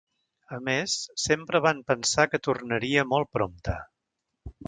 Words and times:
A 0.55 0.57
més, 0.69 0.95
sempre 1.23 1.61
van 1.65 1.83
pensar 1.91 2.27
que 2.31 2.41
tornaria 2.49 3.05
molt 3.13 3.31
prompte. 3.39 3.77